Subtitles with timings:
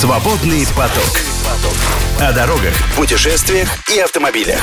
[0.00, 1.20] Свободный поток.
[2.18, 4.58] О дорогах, путешествиях и автомобилях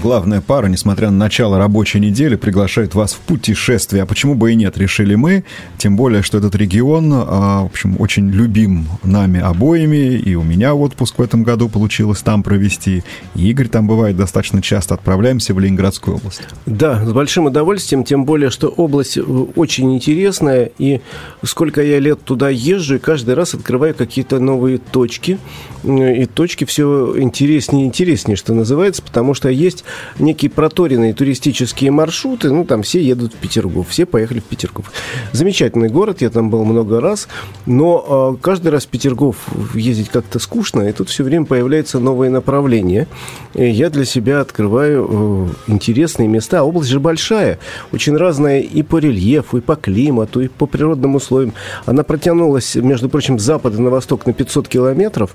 [0.00, 4.02] главная пара, несмотря на начало рабочей недели, приглашает вас в путешествие.
[4.02, 5.44] А почему бы и нет, решили мы.
[5.78, 10.16] Тем более, что этот регион, а, в общем, очень любим нами обоими.
[10.16, 13.04] И у меня отпуск в этом году получилось там провести.
[13.34, 14.94] И Игорь там бывает достаточно часто.
[14.94, 16.42] Отправляемся в Ленинградскую область.
[16.66, 18.04] Да, с большим удовольствием.
[18.04, 20.70] Тем более, что область э, очень интересная.
[20.78, 21.00] И
[21.44, 25.38] сколько я лет туда езжу, и каждый раз открываю какие-то новые точки.
[25.84, 29.84] И точки все интереснее и интереснее, что называется, потому что есть
[30.18, 34.92] некие проторенные туристические маршруты, ну, там все едут в Петергоф, все поехали в Петергоф.
[35.32, 37.28] Замечательный город, я там был много раз,
[37.66, 39.36] но э, каждый раз в Петергоф
[39.74, 43.06] ездить как-то скучно, и тут все время появляются новые направления.
[43.54, 46.62] И я для себя открываю э, интересные места.
[46.62, 47.58] Область же большая,
[47.92, 51.52] очень разная и по рельефу, и по климату, и по природным условиям.
[51.86, 55.34] Она протянулась, между прочим, с запада на восток на 500 километров,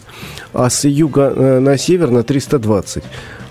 [0.54, 3.04] а с юга э, на север на 320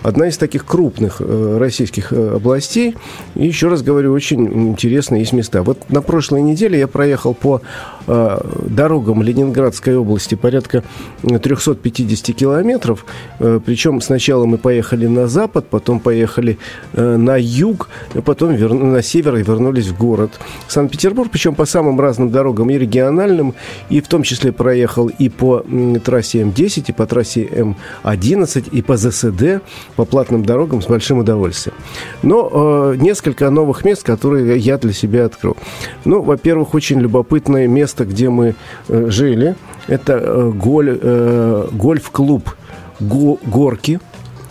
[0.04, 2.94] одна из таких крупных э, российских э, областей.
[3.34, 5.62] И еще раз говорю, очень интересные есть места.
[5.62, 7.62] Вот на прошлой неделе я проехал по
[8.06, 8.38] э,
[8.68, 10.84] дорогам Ленинградской области порядка
[11.22, 13.06] 350 километров.
[13.38, 16.58] Причем сначала мы поехали на запад, потом поехали
[16.92, 17.88] на юг,
[18.24, 18.74] потом вер...
[18.74, 20.32] на север и вернулись в город
[20.68, 21.30] Санкт-Петербург.
[21.32, 23.54] Причем по самым разным дорогам и региональным,
[23.88, 25.64] и в том числе проехал и по
[26.04, 29.62] трассе М10, и по трассе М11, и по ЗСД
[29.96, 31.76] по платным дорогам с большим удовольствием.
[32.22, 35.56] Но э, несколько новых мест, которые я для себя открыл.
[36.04, 38.54] Ну, во-первых, очень любопытное место, где мы
[38.88, 39.56] э, жили.
[39.86, 42.54] Это э, голь, э, гольф-клуб
[43.00, 44.00] «Горки».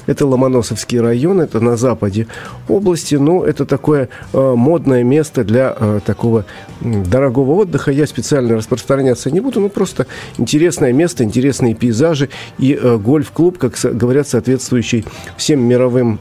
[0.06, 2.28] Это Ломоносовский район, это на западе
[2.68, 3.16] области.
[3.16, 6.46] Ну, это такое э, модное место для э, такого
[6.82, 7.92] дорогого отдыха.
[7.92, 13.74] Я специально распространяться не буду, но просто интересное место, интересные пейзажи и э, гольф-клуб, как
[13.96, 15.06] говорят, соответствующий
[15.38, 16.20] всем мировым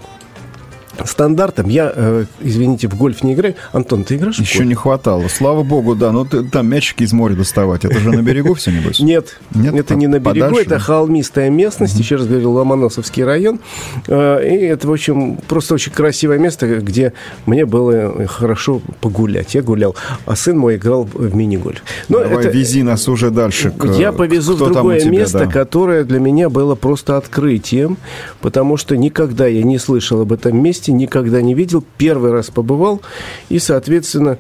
[1.07, 1.69] стандартом.
[1.69, 3.55] Я, э, извините, в гольф не играю.
[3.73, 4.39] Антон, ты играешь?
[4.39, 5.29] Еще не хватало.
[5.29, 6.13] Слава богу, да.
[6.13, 7.85] Но ты, там мячики из моря доставать.
[7.85, 9.01] Это же на берегу все, небось?
[9.01, 10.59] Нет, Нет это не на берегу.
[10.59, 11.99] Это холмистая местность.
[11.99, 13.61] Еще раз говорю, Ломоносовский район.
[14.09, 17.13] Э, и это, в общем, просто очень красивое место, где
[17.47, 19.55] мне было хорошо погулять.
[19.55, 19.97] Я гулял,
[20.27, 21.83] а сын мой играл в мини-гольф.
[22.09, 22.49] Давай, это...
[22.49, 23.71] вези нас уже дальше.
[23.71, 23.87] К...
[23.87, 25.47] Я повезу Кто в другое тебя, место, да?
[25.47, 27.97] которое для меня было просто открытием,
[28.41, 33.01] потому что никогда я не слышал об этом месте, никогда не видел, первый раз побывал,
[33.49, 34.39] и, соответственно,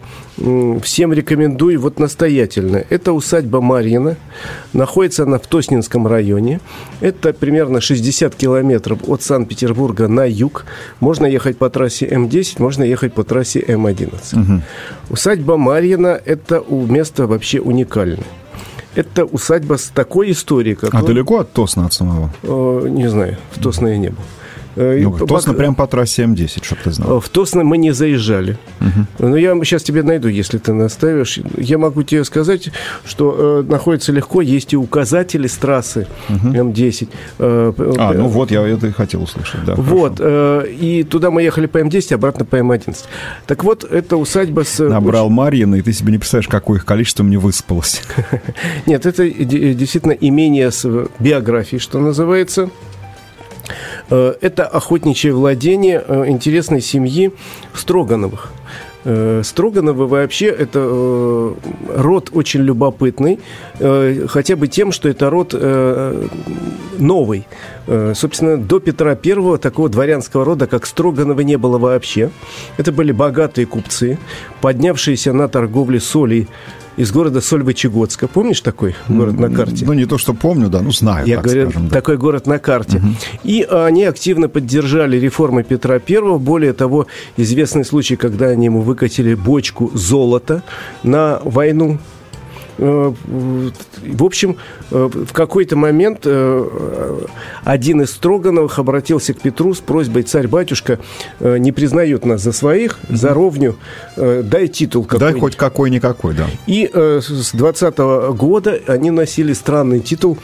[0.82, 2.84] всем рекомендую вот настоятельно.
[2.88, 4.16] Это усадьба Марьина,
[4.72, 6.60] находится она в Тоснинском районе,
[7.00, 10.64] это примерно 60 километров от Санкт-Петербурга на юг,
[11.00, 14.40] можно ехать по трассе М10, можно ехать по трассе М11.
[14.40, 14.62] Угу.
[15.10, 18.24] Усадьба Марьина– это место вообще уникальное.
[18.94, 20.94] Это усадьба с такой историей, как...
[20.94, 22.30] А далеко от Тосна от самого?
[22.42, 24.18] Э, не знаю, в Тосно я не был.
[24.76, 27.20] Э, ну, в Тосно прям по трассе М10, чтобы ты знал.
[27.20, 28.58] В Тосно мы не заезжали.
[28.80, 29.28] Угу.
[29.28, 31.38] Но я сейчас тебе найду, если ты наставишь.
[31.56, 32.70] Я могу тебе сказать,
[33.04, 36.48] что э, находится легко, есть и указатели с трассы угу.
[36.48, 37.08] М10.
[37.38, 39.74] Э, а, ну вот, я это и хотел услышать, да.
[39.74, 42.96] Вот, э, и туда мы ехали по М10, обратно по М11.
[43.46, 44.78] Так вот, это усадьба с...
[44.78, 45.34] Набрал очень...
[45.34, 48.02] Марьина, и ты себе не представляешь, какое их количество мне выспалось.
[48.86, 50.86] Нет, это действительно имение с
[51.18, 52.70] биографией, что называется.
[54.10, 57.32] Э, это охотничье владение э, интересной семьи
[57.74, 58.52] Строгановых.
[59.04, 60.80] Э, Строгановы вообще это
[61.96, 63.40] род очень любопытный,
[64.28, 65.54] хотя бы тем, что это род
[66.98, 67.46] новый.
[68.14, 72.30] Собственно, до Петра I такого дворянского рода, как Строгановы, не было вообще.
[72.76, 74.18] Это были богатые купцы,
[74.60, 76.46] поднявшиеся на торговле солей
[76.96, 78.28] из города Сольвычегодска.
[78.28, 79.84] Помнишь такой город на карте?
[79.84, 81.94] Ну, не то, что помню, да, ну, знаю, Я говорю, скажем, да.
[81.94, 82.98] такой город на карте.
[82.98, 83.06] Угу.
[83.44, 86.38] И они активно поддержали реформы Петра I.
[86.38, 90.62] Более того, известный случай, когда они ему выкатили бочку золота
[91.02, 91.98] на войну
[92.78, 94.56] в общем,
[94.90, 97.18] э, в какой-то момент э,
[97.64, 100.98] один из Строгановых обратился к Петру с просьбой «Царь-батюшка
[101.40, 103.76] не признает нас за своих, за ровню,
[104.16, 106.46] дай титул какой Дай хоть какой-никакой, да».
[106.66, 110.38] И с 20 -го года они носили странный титул,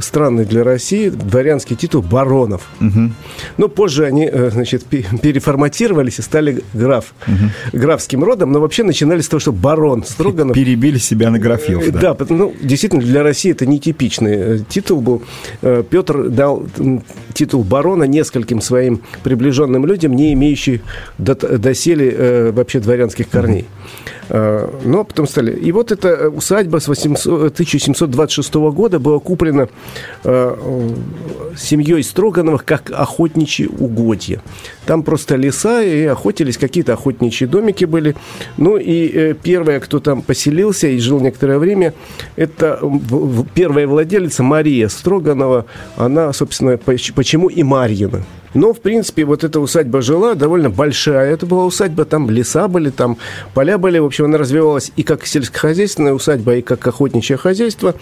[0.00, 2.62] странный для России, дворянский титул баронов.
[2.80, 3.12] Угу.
[3.56, 7.50] Но позже они, значит, переформатировались и стали граф, угу.
[7.72, 10.54] графским родом, но вообще начинали с того, что барон Строганов...
[10.54, 12.14] Перебили себя на графьев, э, да.
[12.14, 15.22] Да, ну, действительно, для России это нетипичный э, титул был.
[15.62, 16.66] Э, Петр дал
[17.34, 20.80] титул барона нескольким своим приближенным людям, не имеющим
[21.18, 23.66] доселе вообще дворянских корней.
[24.30, 25.52] Но потом стали...
[25.52, 29.68] И вот эта усадьба с 800, 1726 года была куплена
[31.56, 34.40] семьей Строгановых как охотничьи угодья.
[34.86, 38.14] Там просто леса, и охотились, какие-то охотничьи домики были.
[38.56, 41.94] Ну и первая, кто там поселился и жил некоторое время,
[42.36, 42.80] это
[43.54, 45.64] первая владелица Мария Строганова.
[45.96, 48.24] Она, собственно, почему и Марьина.
[48.54, 51.32] Но, в принципе, вот эта усадьба жила довольно большая.
[51.32, 53.18] Это была усадьба, там леса были, там
[53.54, 53.98] поля были.
[53.98, 57.94] В общем, она развивалась и как сельскохозяйственная усадьба, и как охотничье хозяйство.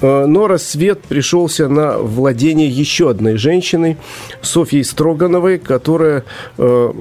[0.00, 3.96] Э, но рассвет пришелся на владение еще одной женщины,
[4.42, 6.24] Софьей Строгановой, которая
[6.58, 6.92] э,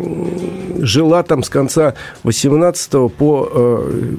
[0.79, 4.15] жила там с конца 18 по э,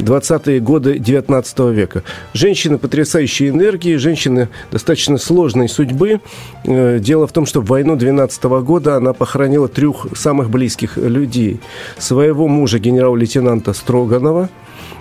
[0.00, 2.02] 20-е годы 19 века.
[2.32, 6.20] Женщины потрясающей энергии, женщины достаточно сложной судьбы.
[6.64, 8.19] Э, дело в том, что в войну 12
[8.62, 11.60] года она похоронила трех самых близких людей.
[11.98, 14.48] Своего мужа, генерал-лейтенанта Строганова,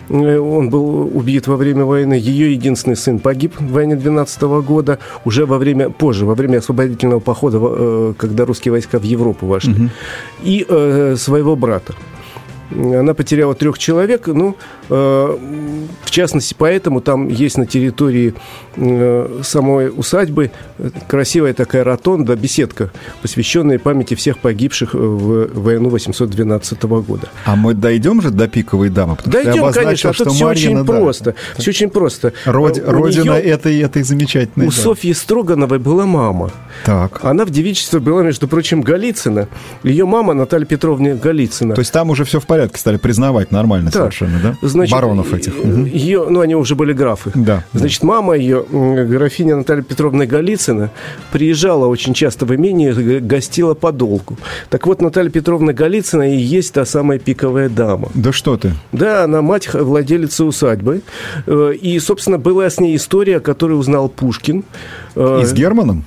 [0.09, 2.13] э, он был убит во время войны.
[2.13, 7.19] Ее единственный сын погиб в войне 12 года, уже во время, позже, во время освободительного
[7.19, 9.73] похода, э, когда русские войска в Европу вошли.
[9.73, 9.89] Угу.
[10.43, 11.93] И э, своего брата.
[12.71, 14.55] Она потеряла трех человек, ну,
[14.89, 15.37] э,
[16.03, 18.35] в частности, поэтому там есть на территории
[18.75, 20.51] э, самой усадьбы
[21.07, 27.29] красивая такая ротонда, беседка, посвященная памяти всех погибших в войну 812 года.
[27.45, 29.17] А мы дойдем же до пиковой дамы?
[29.25, 30.83] Дойдем, конечно, а тут все очень да.
[30.83, 31.35] просто.
[31.57, 32.33] Все очень просто.
[32.45, 34.67] Род, родина нее, этой, этой замечательной.
[34.67, 34.75] У да.
[34.75, 36.51] Софьи Строгановой была мама.
[36.85, 37.19] Так.
[37.23, 39.47] Она в девичестве была, между прочим, Голицына.
[39.83, 41.75] Ее мама Наталья Петровна Голицына.
[41.75, 43.99] То есть там уже все в порядке стали признавать нормально да.
[43.99, 44.55] совершенно, да?
[44.61, 45.53] Значит, Баронов этих.
[45.63, 47.31] Ее, ну, они уже были графы.
[47.35, 47.63] Да.
[47.73, 50.91] Значит, мама ее, графиня Наталья Петровна Голицына,
[51.31, 54.37] приезжала очень часто в имение, гостила подолгу.
[54.69, 58.09] Так вот, Наталья Петровна Голицына и есть та самая пиковая дама.
[58.13, 58.73] Да что ты?
[58.91, 61.01] Да, она мать владелицы усадьбы.
[61.45, 64.63] Э, и, собственно, была с ней история, которую узнал Пушкин.
[65.15, 66.05] И с Германом?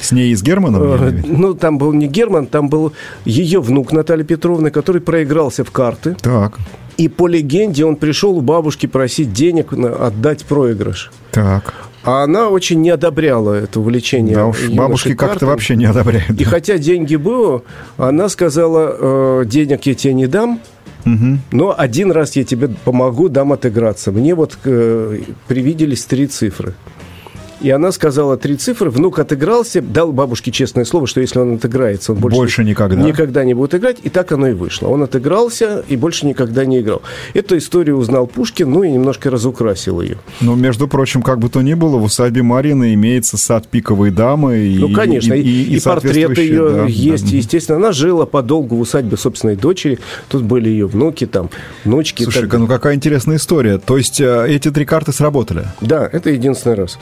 [0.00, 0.82] С ней и с Германом?
[0.82, 2.92] Э, ну, там был не Герман, там был
[3.24, 6.16] ее внук Наталья Петровна, который проигрался в карты.
[6.20, 6.58] Так.
[6.96, 11.10] И по легенде он пришел у бабушки просить денег на отдать проигрыш.
[11.32, 11.74] Так.
[12.04, 14.36] А она очень не одобряла это увлечение.
[14.36, 16.38] Да уж, бабушки как-то вообще не одобряют.
[16.38, 17.62] И хотя деньги было,
[17.96, 20.60] она сказала, э, денег я тебе не дам,
[21.06, 21.38] Угу.
[21.52, 24.10] Но один раз я тебе помогу, дам отыграться.
[24.10, 26.74] Мне вот э, привиделись три цифры.
[27.64, 32.12] И она сказала три цифры, внук отыгрался, дал бабушке честное слово, что если он отыграется,
[32.12, 33.00] он больше, больше никогда.
[33.00, 33.96] никогда не будет играть.
[34.02, 34.88] И так оно и вышло.
[34.88, 37.00] Он отыгрался и больше никогда не играл.
[37.32, 40.18] Эту историю узнал Пушкин, ну и немножко разукрасил ее.
[40.42, 44.76] Но, между прочим, как бы то ни было, в усадьбе Марины имеется сад пиковой дамы.
[44.78, 47.36] Ну, конечно, и, и, и, и портрет ее да, есть, да.
[47.38, 47.78] естественно.
[47.78, 50.00] Она жила подолгу в усадьбе собственной дочери.
[50.28, 51.48] Тут были ее внуки, там,
[51.86, 52.24] внучки.
[52.24, 53.78] Слушай, ну какая интересная история.
[53.78, 55.64] То есть э, эти три карты сработали?
[55.80, 56.98] Да, это единственный раз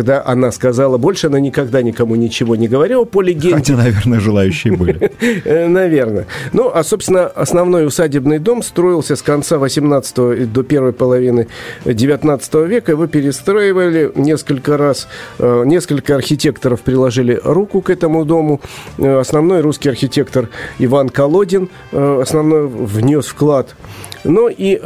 [0.00, 3.56] когда она сказала, больше она никогда никому ничего не говорила по легенде.
[3.56, 5.10] Хотя, наверное, желающие были.
[5.44, 6.26] Э, наверное.
[6.52, 11.48] Ну, а, собственно, основной усадебный дом строился с конца 18 до первой половины
[11.84, 12.92] 19 века.
[12.92, 15.08] Его перестраивали несколько раз.
[15.38, 18.60] Э, несколько архитекторов приложили руку к этому дому.
[18.98, 20.48] Э, основной русский архитектор
[20.78, 23.76] Иван Колодин основной внес вклад
[24.24, 24.76] ну и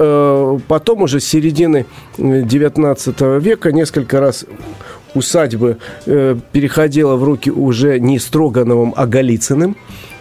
[0.68, 1.86] потом уже с середины
[2.18, 4.46] 19 века несколько раз
[5.14, 9.76] усадьбы э, переходила в руки уже не Строгановым, а Голицыным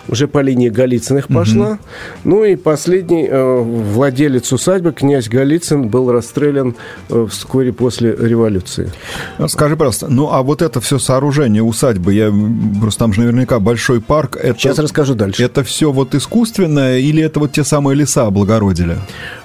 [0.08, 1.72] уже по линии Голицыных пошла.
[1.72, 1.78] Угу.
[2.26, 6.76] Ну и последний э, владелец усадьбы, князь Голицын, был расстрелян
[7.10, 8.92] э, вскоре после революции.
[9.38, 12.34] А скажи, пожалуйста, ну а вот это все сооружение усадьбы, я
[12.80, 14.38] просто там же наверняка большой парк.
[14.42, 15.44] Это, Сейчас расскажу дальше.
[15.44, 18.98] Это все вот искусственное или это вот те самые леса облагородили?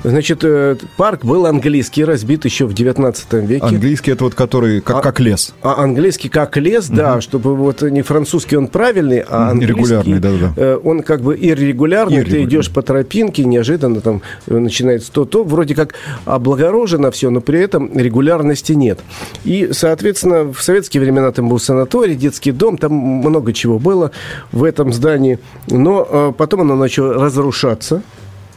[0.02, 3.64] Значит, э, парк был английский, разбит еще в 19 веке.
[3.64, 5.54] Английский это вот который как, а, как лес?
[5.62, 6.96] А английский как лес, угу.
[6.96, 9.74] да, чтобы вот не французский он правильный, а английский...
[9.74, 10.47] Регулярный, да-да.
[10.56, 15.74] Э, он как бы иррегулярный, ты идешь по тропинке, неожиданно там э, начинается то-то, вроде
[15.74, 19.00] как облагорожено все, но при этом регулярности нет.
[19.44, 24.10] И, соответственно, в советские времена там был санаторий, детский дом, там много чего было
[24.52, 25.38] в этом здании,
[25.68, 28.02] но э, потом оно начало разрушаться,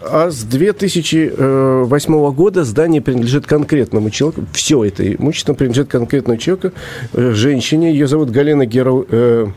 [0.03, 4.45] а с 2008 года здание принадлежит конкретному человеку.
[4.53, 6.71] Все это имущество принадлежит конкретному человеку,
[7.13, 7.91] э, женщине.
[7.91, 9.05] Ее зовут Галина Геро...
[9.09, 9.47] Э,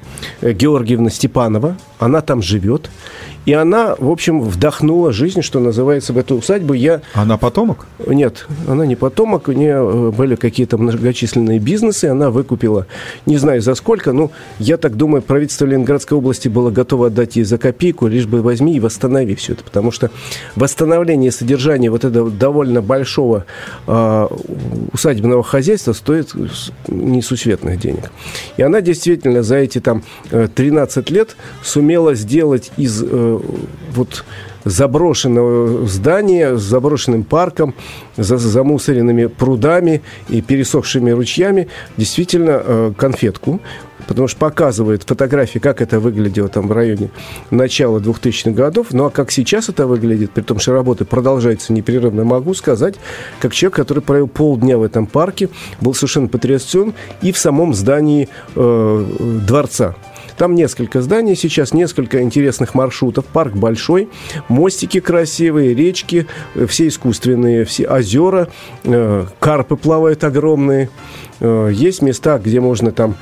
[0.43, 1.77] Георгиевна Степанова.
[1.99, 2.91] Она там живет.
[3.47, 6.73] И она, в общем, вдохнула жизнь, что называется, в эту усадьбу.
[6.73, 7.03] Я...
[7.13, 7.87] Она потомок?
[8.07, 9.49] Нет, она не потомок.
[9.49, 12.07] У нее э, были какие-то многочисленные бизнесы.
[12.07, 12.87] Она выкупила,
[13.27, 17.45] не знаю за сколько, но я так думаю, правительство Ленинградской области было готово отдать ей
[17.45, 19.65] за копейку, лишь бы возьми и восстанови все это.
[19.65, 20.11] Потому что
[20.57, 23.45] восстановление содержания вот этого довольно большого
[23.87, 24.27] э,
[24.93, 26.33] усадебного хозяйства стоит
[26.89, 28.11] несусветных денег.
[28.57, 33.34] И она действительно за эти там 13 э, лет сумела сделать из э,
[33.95, 34.25] вот
[34.65, 37.75] заброшенного здания с заброшенным парком,
[38.17, 43.61] за замусоренными прудами и пересохшими ручьями действительно э, конфетку,
[44.07, 47.11] потому что показывает фотографии, как это выглядело там в районе
[47.51, 48.89] начала 2000-х годов.
[48.93, 52.95] Ну а как сейчас это выглядит, при том, что работы продолжаются непрерывно, могу сказать,
[53.41, 55.49] как человек, который провел полдня в этом парке,
[55.81, 59.07] был совершенно потрясен и в самом здании э,
[59.47, 59.95] дворца.
[60.37, 63.25] Там несколько зданий сейчас, несколько интересных маршрутов.
[63.27, 64.09] Парк большой,
[64.49, 68.49] мостики красивые, речки, э, все искусственные, все озера,
[68.83, 70.91] э, карпы плавают огромные.
[71.41, 73.17] Э, есть места, где можно там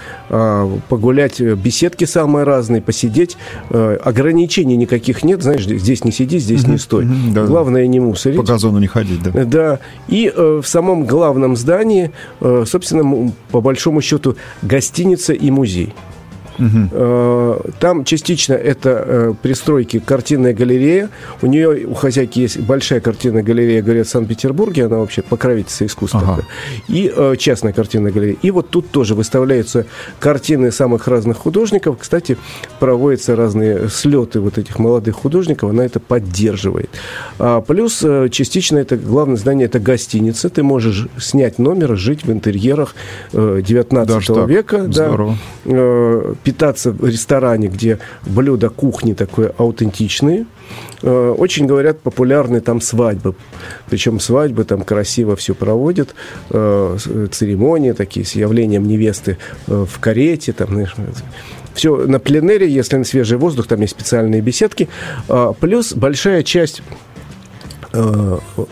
[0.89, 3.37] погулять, беседки самые разные, посидеть.
[3.71, 7.07] Ограничений никаких нет, знаешь, здесь не сиди, здесь не стой.
[7.35, 7.45] да.
[7.45, 8.39] Главное не мусорить.
[8.39, 9.45] По газону не ходить, да.
[9.45, 9.79] Да.
[10.09, 15.95] И в самом главном здании, собственно, по большому счету, гостиница и музей.
[16.59, 17.73] Угу.
[17.81, 21.09] Там частично это э, пристройки картинная галерея.
[21.41, 24.87] У нее, у хозяйки есть большая картинная галерея, говорят, в Санкт-Петербурге.
[24.87, 26.21] Она вообще покровительница искусства.
[26.23, 26.43] Ага.
[26.89, 28.37] И э, частная картинная галерея.
[28.43, 29.87] И вот тут тоже выставляются
[30.21, 31.97] картины самых разных художников.
[31.99, 32.37] Кстати,
[32.79, 35.71] проводятся разные слеты вот этих молодых художников.
[35.71, 36.91] Она это поддерживает.
[37.39, 40.51] А, плюс частично это главное здание, это гостиница.
[40.51, 42.95] Ты можешь снять номер, жить в интерьерах
[43.33, 44.87] 19 Даже века.
[44.91, 45.37] Здорово.
[45.65, 50.47] Да питаться в ресторане, где блюда кухни такое аутентичные.
[51.03, 53.35] Э, очень, говорят, популярны там свадьбы.
[53.89, 56.15] Причем свадьбы там красиво все проводят.
[56.51, 56.97] Э,
[57.31, 60.53] церемонии такие с явлением невесты э, в карете.
[60.53, 60.95] Там, знаешь,
[61.75, 64.89] все на пленере, если на свежий воздух, там есть специальные беседки.
[65.61, 66.83] Плюс большая часть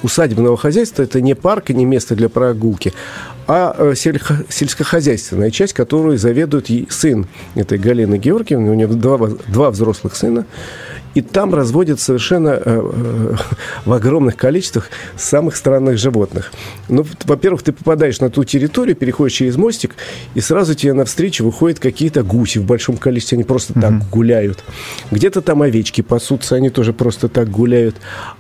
[0.03, 2.93] усадебного хозяйства это не парк и не место для прогулки,
[3.53, 7.27] а э, сельскохозяйственная часть, которую заведует сын
[7.57, 10.47] этой Галины Георгиевны, у нее два, два взрослых сына,
[11.15, 13.35] и там разводят совершенно э, э,
[13.85, 16.53] в огромных количествах самых странных животных.
[16.89, 19.97] Ну, во-первых, ты попадаешь на ту территорию, переходишь через мостик,
[20.35, 23.81] и сразу тебе навстречу выходят какие-то гуси в большом количестве, они просто mm-hmm.
[23.81, 24.65] так гуляют.
[25.11, 27.97] Где-то там овечки пасутся, они тоже просто так гуляют.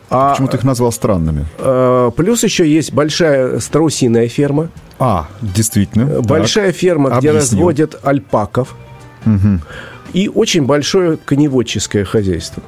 [0.09, 1.47] А, Почему ты их назвал странными?
[1.59, 4.71] А, плюс еще есть большая страусиная ферма.
[4.99, 6.21] А, действительно.
[6.21, 6.77] Большая так.
[6.77, 7.33] ферма, Объяснил.
[7.33, 8.77] где разводят альпаков.
[9.27, 9.61] Угу.
[10.13, 12.63] И очень большое коневодческое хозяйство.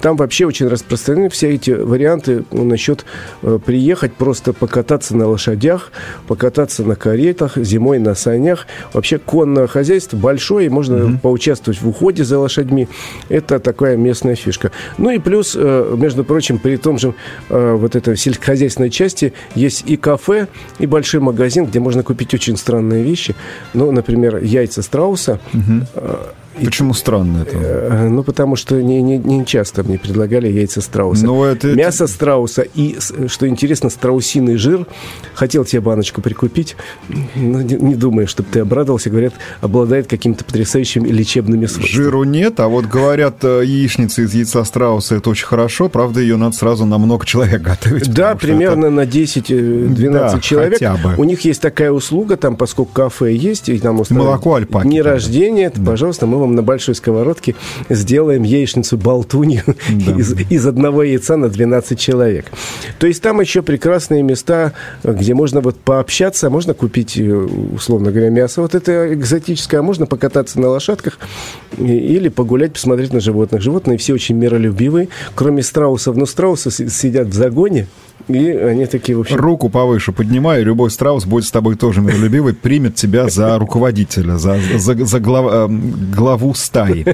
[0.00, 3.04] Там вообще очень распространены все эти варианты ну, насчет
[3.42, 5.92] э, приехать, просто покататься на лошадях,
[6.26, 8.66] покататься на каретах, зимой на санях.
[8.94, 11.18] Вообще конное хозяйство большое, можно mm-hmm.
[11.20, 12.88] поучаствовать в уходе за лошадьми.
[13.28, 14.72] Это такая местная фишка.
[14.96, 17.14] Ну и плюс, э, между прочим, при том же
[17.50, 22.56] э, вот этой сельскохозяйственной части есть и кафе, и большой магазин, где можно купить очень
[22.56, 23.34] странные вещи.
[23.74, 25.40] Ну, например, яйца страуса.
[25.52, 27.56] Mm-hmm Почему странно это?
[27.56, 31.24] Э, ну, потому что не, не, не часто мне предлагали яйца страуса.
[31.24, 32.98] Но это, Мясо страуса и,
[33.28, 34.86] что интересно, страусиный жир.
[35.34, 36.76] Хотел тебе баночку прикупить,
[37.34, 39.10] но не, не думаю, чтобы ты обрадовался.
[39.10, 42.04] Говорят, обладает какими-то потрясающими лечебными свойствами.
[42.04, 45.88] Жиру нет, а вот говорят, э, яичница из яйца страуса это очень хорошо.
[45.88, 48.12] Правда, ее надо сразу на много человек готовить.
[48.12, 48.94] Да, примерно это...
[48.94, 50.74] на 10-12 э, да, человек.
[50.74, 51.14] Хотя бы.
[51.16, 54.86] У них есть такая услуга, там, поскольку кафе есть, и там Молоко альпаки.
[54.86, 55.90] Дни рождения, да.
[55.90, 57.54] пожалуйста, мы вам на большой сковородке
[57.88, 60.12] сделаем яичницу болтунью да.
[60.18, 62.46] из, из одного яйца на 12 человек.
[62.98, 68.30] То есть там еще прекрасные места, где можно вот пообщаться, можно купить, э, условно говоря,
[68.30, 71.18] мясо вот это экзотическое, а можно покататься на лошадках
[71.78, 73.62] или погулять, посмотреть на животных.
[73.62, 76.16] Животные все очень миролюбивые, кроме страусов.
[76.16, 77.86] Но страусы сидят в загоне,
[78.28, 79.36] и они такие, в общем...
[79.36, 84.58] Руку повыше поднимай, любой страус будет с тобой тоже миролюбивый, примет тебя за руководителя, за,
[84.76, 85.68] за, за глав, э,
[86.14, 87.04] главу стаи.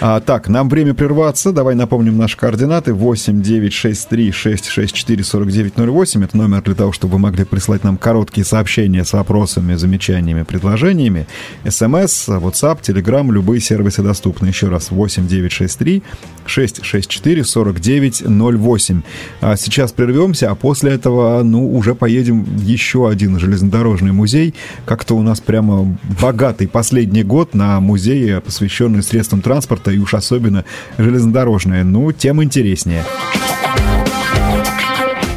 [0.00, 1.52] А, так, нам время прерваться.
[1.52, 2.92] Давай напомним наши координаты.
[2.92, 6.24] 8 9 6 3 6 6 4 49 08.
[6.24, 11.26] Это номер для того, чтобы вы могли прислать нам короткие сообщения с вопросами, замечаниями, предложениями.
[11.68, 14.46] СМС, WhatsApp, Telegram, любые сервисы доступны.
[14.46, 16.02] Еще раз, 8 9 6 3
[16.46, 19.02] 6 6 4 49 08.
[19.40, 24.54] А сейчас прервемся, а после этого, ну, уже поедем в еще один железнодорожный музей.
[24.84, 30.64] Как-то у нас прямо богатый последний год на музеи, посвященные средствам транспорта, и уж особенно
[30.98, 31.84] железнодорожные.
[31.84, 33.02] Ну, тем интереснее.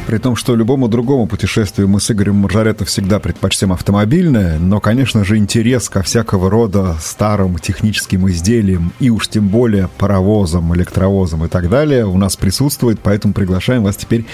[0.06, 5.24] При том, что любому другому путешествию мы с Игорем Маржаретто всегда предпочтем автомобильное, но, конечно
[5.24, 11.48] же, интерес ко всякого рода старым техническим изделиям и уж тем более паровозам, электровозам и
[11.48, 14.24] так далее у нас присутствует, поэтому приглашаем вас теперь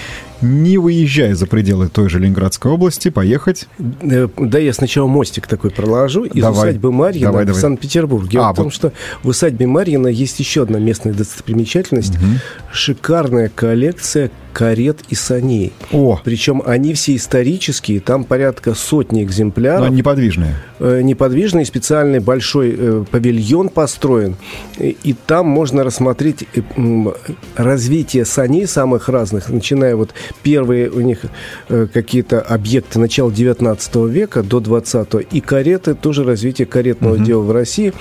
[0.41, 3.67] не выезжая за пределы той же Ленинградской области, поехать.
[4.01, 7.57] Э, да, я сначала мостик такой проложу из давай, усадьбы Марьина давай, давай.
[7.57, 8.29] в Санкт-Петербурге.
[8.29, 8.73] Дело а, в том, вот.
[8.73, 12.15] что в усадьбе Марьина есть еще одна местная достопримечательность.
[12.15, 12.25] Угу.
[12.71, 15.73] Шикарная коллекция карет и саней.
[15.91, 16.19] О.
[16.23, 19.81] Причем они все исторические, там порядка сотни экземпляров.
[19.81, 20.55] Но они неподвижные.
[20.79, 24.35] Э, неподвижный специальный большой э, павильон построен,
[24.79, 26.61] и там можно рассмотреть э,
[27.55, 31.19] развитие саней самых разных, начиная вот первые у них
[31.69, 37.23] э, какие-то объекты начала 19 века до 20 и кареты, тоже развитие каретного угу.
[37.23, 37.93] дела в России.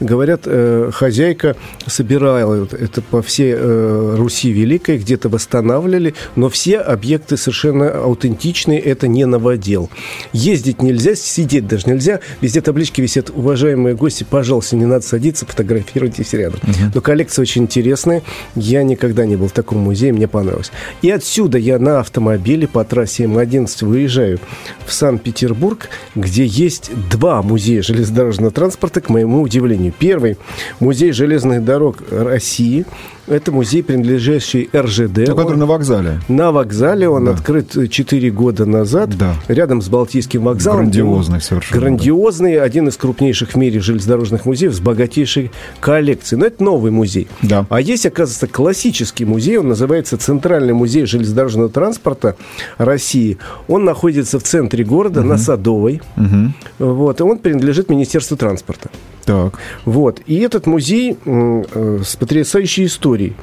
[0.00, 5.99] Говорят, э, хозяйка собирала это по всей э, Руси Великой, где-то восстанавливали,
[6.36, 9.90] но все объекты совершенно аутентичные, это не новодел.
[10.32, 16.32] Ездить нельзя, сидеть даже нельзя, везде таблички висят, уважаемые гости, пожалуйста, не надо садиться, фотографируйтесь
[16.32, 16.60] рядом.
[16.62, 16.92] Угу.
[16.94, 18.22] Но коллекция очень интересная,
[18.54, 20.72] я никогда не был в таком музее, мне понравилось.
[21.02, 24.38] И отсюда я на автомобиле по трассе М11 выезжаю
[24.86, 29.92] в Санкт-Петербург, где есть два музея железнодорожного транспорта, к моему удивлению.
[29.98, 30.36] Первый–
[30.80, 32.84] музей железных дорог России–
[33.30, 35.26] это музей, принадлежащий РЖД.
[35.26, 36.20] Который он, на вокзале.
[36.28, 37.08] На вокзале.
[37.08, 37.32] Он да.
[37.32, 39.16] открыт 4 года назад.
[39.16, 39.34] Да.
[39.48, 40.80] Рядом с Балтийским вокзалом.
[40.80, 41.80] Грандиозный совершенно.
[41.80, 42.56] Грандиозный.
[42.56, 42.64] Да.
[42.64, 46.40] Один из крупнейших в мире железнодорожных музеев с богатейшей коллекцией.
[46.40, 47.28] Но это новый музей.
[47.42, 47.66] Да.
[47.70, 49.58] А есть, оказывается, классический музей.
[49.58, 52.36] Он называется Центральный музей железнодорожного транспорта
[52.78, 53.38] России.
[53.68, 55.28] Он находится в центре города, угу.
[55.28, 56.02] на Садовой.
[56.16, 56.86] Угу.
[56.94, 57.20] Вот.
[57.20, 58.90] И он принадлежит Министерству транспорта.
[59.24, 59.58] Так.
[59.84, 60.20] Вот.
[60.26, 63.34] И этот музей э, с потрясающей историей.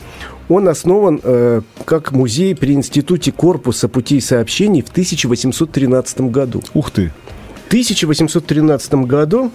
[0.50, 6.62] Он основан э, как музей при Институте корпуса путей сообщений в 1813 году.
[6.74, 7.12] Ух ты!
[7.66, 9.52] В 1813 году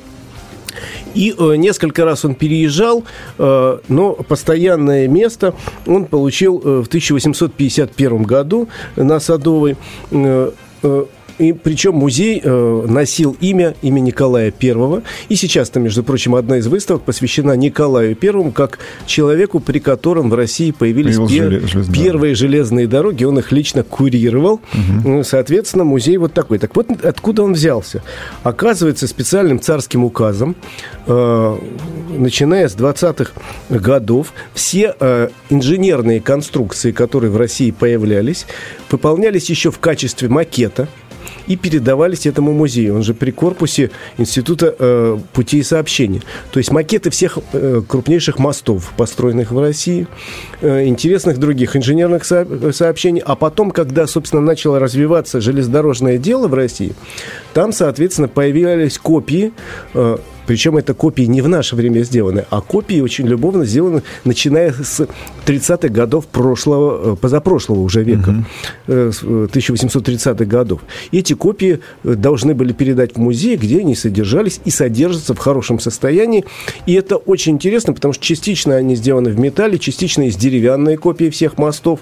[1.14, 3.04] и э, несколько раз он переезжал,
[3.38, 5.54] э, но постоянное место
[5.86, 9.76] он получил э, в 1851 году на Садовой.
[10.10, 10.50] Э,
[10.82, 11.04] э,
[11.38, 15.02] и причем музей э, носил имя, имя Николая Первого.
[15.28, 20.34] И сейчас-то, между прочим, одна из выставок посвящена Николаю Первому, как человеку, при котором в
[20.34, 21.50] России появились пер...
[21.50, 23.24] железные первые железные дороги.
[23.24, 24.60] Он их лично курировал.
[25.04, 25.24] Угу.
[25.24, 26.58] Соответственно, музей вот такой.
[26.58, 28.02] Так вот, откуда он взялся?
[28.42, 30.56] Оказывается, специальным царским указом,
[31.06, 31.58] э,
[32.16, 33.32] начиная с 20-х
[33.70, 38.46] годов, все э, инженерные конструкции, которые в России появлялись,
[38.90, 40.88] выполнялись еще в качестве макета–
[41.46, 42.96] и передавались этому музею.
[42.96, 46.22] Он же при корпусе Института э, путей сообщения.
[46.50, 50.06] То есть макеты всех э, крупнейших мостов, построенных в России,
[50.60, 53.22] э, интересных других инженерных со- сообщений.
[53.24, 56.94] А потом, когда, собственно, начало развиваться железнодорожное дело в России,
[57.54, 59.52] там, соответственно, появились копии
[59.94, 60.18] э,
[60.52, 65.08] причем это копии не в наше время сделаны, а копии очень любовно сделаны, начиная с
[65.46, 68.44] 30-х годов прошлого, э, позапрошлого уже века,
[68.86, 68.92] угу.
[68.92, 70.82] 1830-х годов.
[71.10, 76.44] Эти копии должны были передать в музей, где они содержались и содержатся в хорошем состоянии.
[76.84, 81.30] И это очень интересно, потому что частично они сделаны в металле, частично из деревянной копии
[81.30, 82.00] всех мостов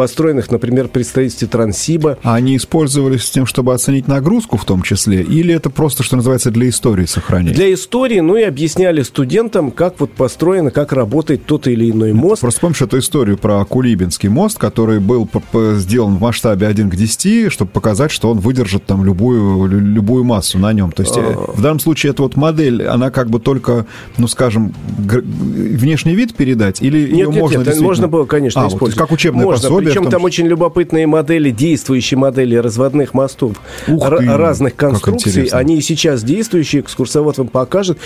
[0.00, 2.16] построенных, например, при строительстве Транссиба.
[2.22, 5.22] А они использовались с тем, чтобы оценить нагрузку в том числе?
[5.22, 7.54] Или это просто, что называется, для истории сохранить?
[7.54, 12.42] Для истории, ну и объясняли студентам, как вот построено, как работает тот или иной мост.
[12.42, 15.28] Просто помнишь эту историю про Кулибинский мост, который был
[15.76, 20.58] сделан в масштабе 1 к 10, чтобы показать, что он выдержит там любую, любую массу
[20.58, 20.92] на нем.
[20.92, 21.52] То есть э, а...
[21.52, 23.86] в данном случае эта вот модель, она как бы только,
[24.18, 26.82] ну скажем, внешний вид передать?
[26.82, 27.88] Или нет, ее нет, можно нет, действительно...
[27.88, 28.94] можно было, конечно, а, использовать.
[28.94, 33.56] Вот, как учебное можно, пособие причем там очень любопытные модели, действующие модели разводных мостов
[33.88, 35.44] Ух ты, разных конструкций.
[35.52, 37.98] Они и сейчас действующие, экскурсовод вам покажет.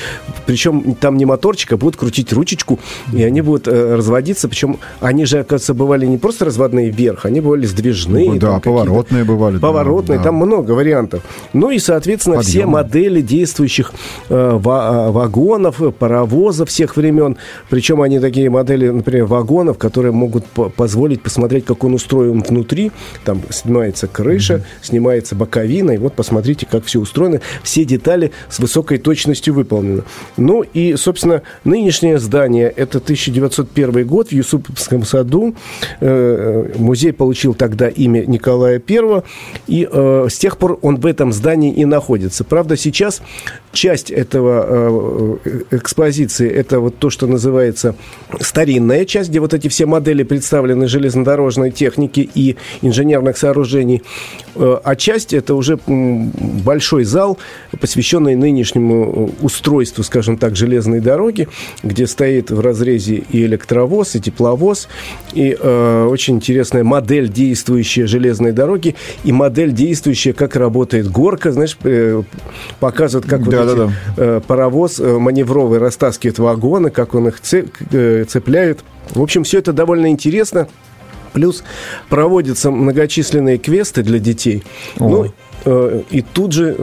[0.47, 2.81] Причем там не моторчик, а будут крутить ручечку,
[3.13, 4.49] и они будут э, разводиться.
[4.49, 8.33] Причем они же, оказывается, бывали не просто разводные вверх, они бывали сдвижные.
[8.33, 9.59] Ну, да, поворотные бывали.
[9.59, 11.23] Поворотные, да, там много вариантов.
[11.53, 12.51] Ну и, соответственно, Подъем.
[12.51, 13.93] все модели действующих
[14.29, 17.37] э, вагонов, паровозов всех времен.
[17.71, 22.91] Причем они такие модели, например, вагонов, которые могут позволить посмотреть, как он устроен внутри.
[23.25, 24.65] Там снимается крыша, mm-hmm.
[24.83, 25.93] снимается боковина.
[25.93, 27.41] И вот посмотрите, как все устроено.
[27.63, 30.03] Все детали с высокой точностью полностью выполнено.
[30.37, 35.55] Ну и, собственно, нынешнее здание– это 1901 год в Юсуповском саду.
[36.01, 39.23] Э, музей получил тогда имя Николая I,
[39.67, 42.45] и э, с тех пор он в этом здании и находится.
[42.45, 43.23] Правда, сейчас
[43.75, 47.95] часть этого э, экспозиции– это вот то, что называется
[48.41, 54.03] старинная часть, где вот эти все модели представлены железнодорожной техники и инженерных сооружений.
[54.57, 57.39] А часть– это уже большой зал,
[57.81, 61.49] посвященный нынешнему устройству, скажем так, железной дороги,
[61.83, 64.89] где стоит в разрезе и электровоз, и тепловоз,
[65.33, 71.77] и э, очень интересная модель действующей железной дороги, и модель действующая, как работает горка, знаешь,
[71.85, 72.23] э,
[72.81, 73.93] показывают, как да, вот да, да.
[74.17, 78.81] Э, паровоз э, маневровый растаскивает вагоны, как он их э, цепляет.
[79.11, 80.69] В общем, все это довольно интересно.
[81.33, 81.65] Плюс
[82.09, 84.63] проводятся многочисленные квесты для детей.
[84.99, 85.09] О.
[85.09, 85.33] Ну,
[85.67, 86.77] и тут же,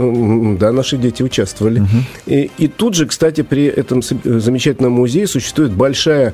[0.60, 1.82] да, наши дети участвовали.
[1.82, 1.88] Угу.
[2.28, 6.34] И, и тут же, кстати, при этом замечательном музее существует большая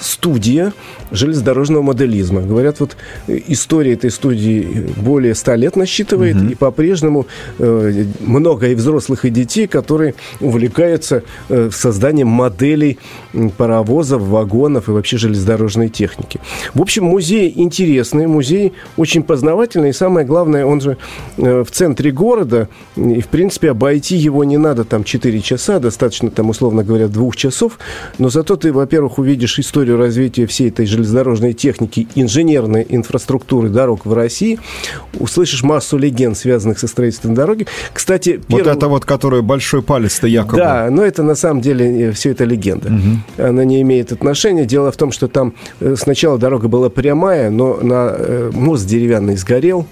[0.00, 0.72] студия
[1.10, 2.42] железнодорожного моделизма.
[2.42, 2.96] Говорят, вот
[3.28, 6.46] э, история этой студии более ста лет насчитывает, угу.
[6.46, 7.26] и по-прежнему
[7.58, 12.98] э, много и взрослых, и детей, которые увлекаются э, созданием моделей
[13.56, 16.40] паровозов, вагонов и вообще железнодорожной техники.
[16.74, 20.96] В общем, музей интересный, музей очень познавательный, и самое главное, он же
[21.36, 25.78] э, в центре центре города, и, в принципе, обойти его не надо там 4 часа,
[25.78, 27.78] достаточно там, условно говоря, двух часов,
[28.16, 34.14] но зато ты, во-первых, увидишь историю развития всей этой железнодорожной техники, инженерной инфраструктуры дорог в
[34.14, 34.58] России,
[35.20, 37.66] услышишь массу легенд, связанных со строительством дороги.
[37.92, 38.64] Кстати, первый...
[38.64, 40.56] Вот это вот, которое большой палец-то якобы.
[40.56, 42.88] Да, но это на самом деле э, все это легенда.
[42.88, 43.46] Угу.
[43.46, 44.64] Она не имеет отношения.
[44.64, 49.36] Дело в том, что там э, сначала дорога была прямая, но на э, мост деревянный
[49.36, 49.86] сгорел,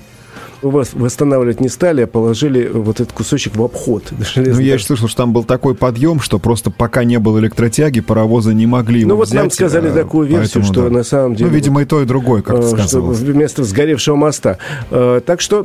[0.62, 4.12] восстанавливать не стали, а положили вот этот кусочек в обход.
[4.34, 8.00] Ну, я же слышал, что там был такой подъем, что просто пока не было электротяги,
[8.00, 10.90] паровозы не могли Ну, вот взять, нам сказали а, такую версию, что да.
[10.90, 11.50] на самом деле...
[11.50, 13.18] Ну, видимо, и то, и другое, как э, сказалось.
[13.18, 14.58] Вместо сгоревшего моста.
[14.90, 15.60] Э, так что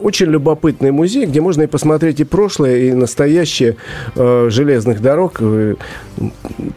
[0.00, 3.76] очень любопытный музей, где можно и посмотреть и прошлое, и настоящее
[4.14, 5.40] железных дорог.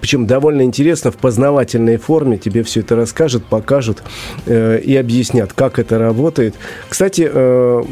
[0.01, 4.03] Причем довольно интересно, в познавательной форме тебе все это расскажут, покажут
[4.47, 6.55] и объяснят, как это работает.
[6.89, 7.83] Кстати, Э,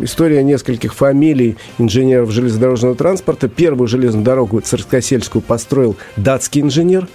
[0.00, 3.48] история нескольких фамилий инженеров железнодорожного транспорта.
[3.48, 7.08] Первую железную дорогу Царскосельскую построил датский инженер,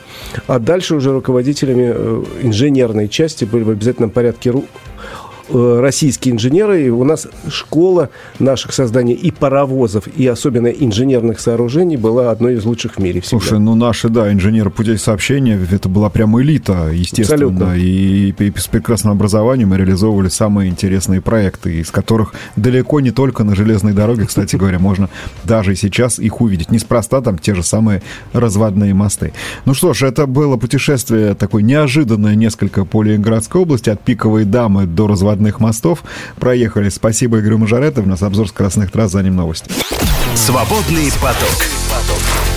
[0.48, 4.62] а дальше уже руководителями э, инженерной части были в обязательном порядке Э,
[5.50, 12.32] российские инженеры, и у нас школа наших созданий и паровозов, и особенно инженерных сооружений была
[12.32, 13.22] одной из лучших в мире.
[13.22, 13.40] Всегда.
[13.40, 17.48] Слушай, ну наши, да, инженеры путей сообщения, это была прямо элита, естественно.
[17.48, 17.78] Абсолютно.
[17.78, 23.44] И, и, с прекрасным образованием мы реализовывали самые интересные проекты, из которых далеко не только
[23.44, 25.10] на железной дороге, кстати говоря, можно
[25.44, 26.72] даже и сейчас их увидеть.
[26.72, 28.02] Неспроста там те же самые
[28.34, 29.34] разводные мосты.
[29.66, 34.86] Ну что ж, это было путешествие такое неожиданное несколько по Ленинградской области, от пиковой дамы
[34.86, 36.04] до разводной родных мостов.
[36.40, 36.90] Проехали.
[36.90, 38.06] Спасибо Игорю Мажоретов.
[38.06, 39.12] У нас обзор скоростных трасс.
[39.12, 39.72] За ним новости.
[40.36, 41.66] Свободный поток.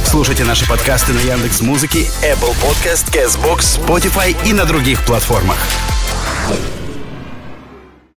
[0.04, 5.56] Слушайте наши подкасты на Яндекс Музыке, Apple Podcast, Castbox, Spotify и на других платформах.